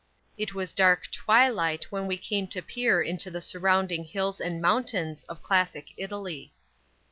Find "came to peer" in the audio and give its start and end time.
2.17-3.03